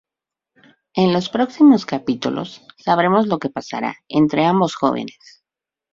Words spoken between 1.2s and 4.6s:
próximos capítulos sabremos lo que pasara entre